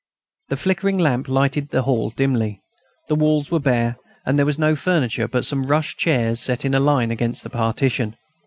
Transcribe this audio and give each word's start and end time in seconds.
The 0.49 0.57
flickering 0.57 0.97
lamp 0.97 1.27
lighted 1.27 1.69
the 1.69 1.83
hall 1.83 2.09
dimly. 2.09 2.59
The 3.07 3.13
walls 3.13 3.51
were 3.51 3.59
bare, 3.59 3.97
and 4.25 4.35
there 4.39 4.47
was 4.47 4.57
no 4.57 4.75
furniture 4.75 5.27
but 5.27 5.45
some 5.45 5.67
rush 5.67 5.95
chairs 5.95 6.39
set 6.39 6.65
in 6.65 6.73
a 6.73 6.79
line 6.79 7.11
against 7.11 7.43
the 7.43 7.51
partition. 7.51 8.15